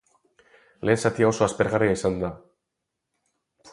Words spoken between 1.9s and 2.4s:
izan da.